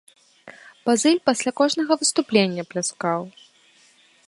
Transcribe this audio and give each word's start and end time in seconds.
Базыль 0.85 1.19
пасля 1.27 1.51
кожнага 1.61 1.93
выступлення 2.03 2.63
пляскаў. 2.71 3.21